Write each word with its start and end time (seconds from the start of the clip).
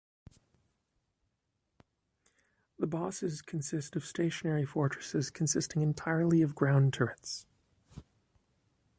The 2.79 2.87
bosses 2.87 3.43
consist 3.43 3.95
of 3.95 4.03
stationary 4.03 4.65
fortresses 4.65 5.29
consisting 5.29 5.83
entirely 5.83 6.41
of 6.41 6.55
ground 6.55 6.93
turrets. 6.95 7.45